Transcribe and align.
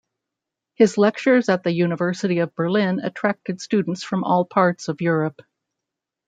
His 0.73 0.97
lectures 0.97 1.47
at 1.47 1.61
the 1.63 1.71
University 1.71 2.39
of 2.39 2.55
Berlin 2.55 3.01
attracted 3.01 3.61
students 3.61 4.01
from 4.01 4.23
all 4.23 4.45
parts 4.45 4.87
of 4.87 4.99
Europe. 4.99 5.43